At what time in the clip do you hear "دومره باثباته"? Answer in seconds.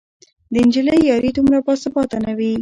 1.33-2.17